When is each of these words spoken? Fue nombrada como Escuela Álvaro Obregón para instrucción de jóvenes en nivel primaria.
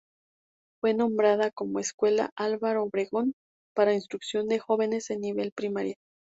Fue 0.81 0.95
nombrada 0.95 1.51
como 1.51 1.77
Escuela 1.77 2.31
Álvaro 2.35 2.81
Obregón 2.83 3.33
para 3.75 3.93
instrucción 3.93 4.47
de 4.47 4.57
jóvenes 4.57 5.11
en 5.11 5.21
nivel 5.21 5.51
primaria. 5.55 5.93